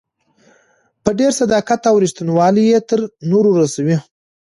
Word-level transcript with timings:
په 1.03 1.09
ډېر 1.19 1.31
صداقت 1.39 1.81
او 1.89 1.95
ريښتينوالۍ 2.03 2.65
يې 2.71 2.79
تر 2.89 2.99
نورو 3.31 3.49
رسوي. 3.61 3.97